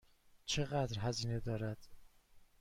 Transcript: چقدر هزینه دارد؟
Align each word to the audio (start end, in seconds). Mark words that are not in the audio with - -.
چقدر 0.45 0.99
هزینه 0.99 1.39
دارد؟ 1.39 1.77